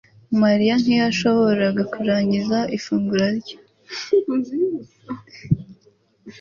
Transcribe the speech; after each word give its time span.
Mariya 0.41 0.73
ntiyashoboraga 0.83 1.83
kurangiza 1.93 2.57
ifunguro 2.77 3.25
rye 3.37 3.57